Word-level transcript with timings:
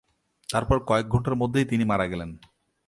তারপর 0.49 0.77
কয়েক 0.79 1.07
ঘণ্টার 1.07 1.35
মধ্যেই 1.35 1.65
তিনি 1.65 1.83
মারা 1.83 2.05
গেলেন। 2.07 2.29